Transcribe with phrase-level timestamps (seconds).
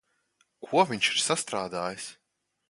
[0.67, 2.09] Ko viņš ir sastrādājis?